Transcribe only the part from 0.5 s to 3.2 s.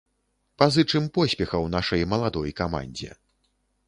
Пазычым поспехаў нашай маладой камандзе.